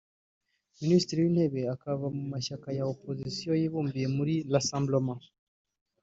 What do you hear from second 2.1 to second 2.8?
mu mashyaka